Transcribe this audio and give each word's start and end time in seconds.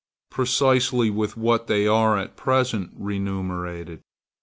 Precisely 0.31 1.11
with 1.11 1.37
what 1.37 1.67
they 1.67 1.85
are 1.85 2.17
at 2.17 2.35
present 2.35 2.89
remunerated. 2.95 4.01